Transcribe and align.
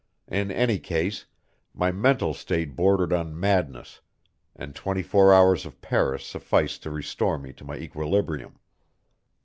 In 0.27 0.49
any 0.49 0.79
case, 0.79 1.27
my 1.75 1.91
mental 1.91 2.33
state 2.33 2.75
bordered 2.75 3.13
on 3.13 3.39
madness, 3.39 4.01
and 4.55 4.73
twenty 4.73 5.03
four 5.03 5.31
hours 5.31 5.63
of 5.63 5.79
Paris 5.79 6.25
sufficed 6.25 6.81
to 6.81 6.89
restore 6.89 7.37
me 7.37 7.53
to 7.53 7.63
my 7.63 7.75
equilibrium. 7.77 8.57